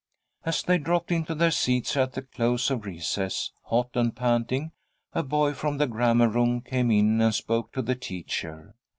As 0.43 0.63
they 0.63 0.79
dropped 0.79 1.11
into 1.11 1.35
their 1.35 1.51
seats 1.51 1.95
at 1.95 2.13
the 2.13 2.23
close 2.23 2.71
of 2.71 2.85
recess, 2.85 3.51
hot 3.65 3.89
and 3.93 4.15
panting, 4.15 4.71
a 5.13 5.21
boy 5.21 5.53
from 5.53 5.77
the 5.77 5.85
grammar 5.85 6.27
room 6.27 6.61
came 6.61 6.89
in 6.89 7.21
and 7.21 7.35
spoke 7.35 7.71
to 7.73 7.83
the 7.83 7.93
teacher. 7.93 8.73